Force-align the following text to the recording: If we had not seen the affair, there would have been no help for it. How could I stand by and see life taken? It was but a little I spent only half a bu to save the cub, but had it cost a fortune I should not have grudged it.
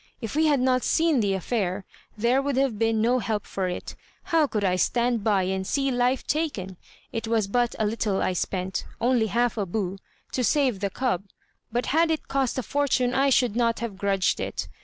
If 0.19 0.35
we 0.35 0.47
had 0.47 0.59
not 0.59 0.81
seen 0.81 1.19
the 1.19 1.33
affair, 1.35 1.85
there 2.17 2.41
would 2.41 2.57
have 2.57 2.79
been 2.79 3.03
no 3.03 3.19
help 3.19 3.45
for 3.45 3.67
it. 3.67 3.95
How 4.23 4.47
could 4.47 4.63
I 4.63 4.75
stand 4.75 5.23
by 5.23 5.43
and 5.43 5.67
see 5.67 5.91
life 5.91 6.25
taken? 6.25 6.77
It 7.13 7.27
was 7.27 7.45
but 7.45 7.75
a 7.77 7.85
little 7.85 8.19
I 8.19 8.33
spent 8.33 8.83
only 8.99 9.27
half 9.27 9.59
a 9.59 9.65
bu 9.67 9.97
to 10.31 10.43
save 10.43 10.79
the 10.79 10.89
cub, 10.89 11.25
but 11.71 11.85
had 11.85 12.09
it 12.09 12.27
cost 12.27 12.57
a 12.57 12.63
fortune 12.63 13.13
I 13.13 13.29
should 13.29 13.55
not 13.55 13.77
have 13.81 13.99
grudged 13.99 14.39
it. 14.39 14.67